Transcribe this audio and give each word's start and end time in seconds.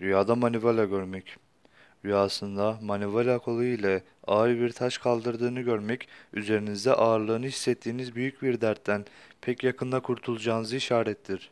Rüyada 0.00 0.34
manivela 0.34 0.84
görmek. 0.84 1.36
Rüyasında 2.04 2.78
manivela 2.82 3.38
kolu 3.38 3.64
ile 3.64 4.02
ağır 4.26 4.50
bir 4.60 4.72
taş 4.72 4.98
kaldırdığını 4.98 5.60
görmek, 5.60 6.08
üzerinizde 6.32 6.92
ağırlığını 6.92 7.46
hissettiğiniz 7.46 8.14
büyük 8.14 8.42
bir 8.42 8.60
dertten 8.60 9.04
pek 9.40 9.64
yakında 9.64 10.00
kurtulacağınızı 10.00 10.76
işarettir. 10.76 11.50